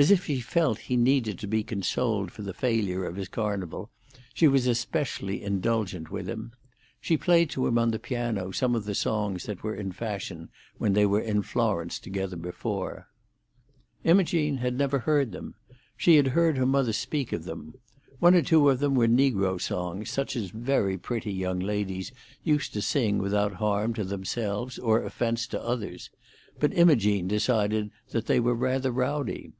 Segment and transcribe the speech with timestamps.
[0.00, 3.26] As if she felt that he needed to be consoled for the failure of his
[3.26, 3.90] Carnival,
[4.32, 6.52] she was especially indulgent with him.
[7.00, 10.50] She played to him on the piano some of the songs that were in fashion
[10.76, 13.08] when they were in Florence together before.
[14.04, 15.56] Imogene had never heard them;
[15.96, 17.74] she had heard her mother speak of them.
[18.20, 22.12] One or two of them were negro songs, such as very pretty young ladies
[22.44, 26.08] used to sing without harm to themselves or offence to others;
[26.60, 29.50] but Imogene decided that they were rather rowdy.